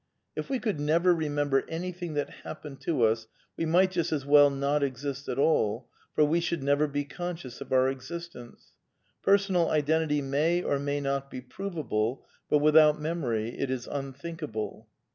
[0.35, 4.49] If we could never remember anything that happened to us we might just as well
[4.49, 8.71] not exist at all, for we should never be conscious of our existence.
[9.21, 14.87] Personal identity may or may not be provable, but without memory it is unthinkable.